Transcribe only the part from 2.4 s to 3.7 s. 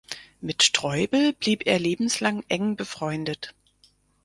eng befreundet.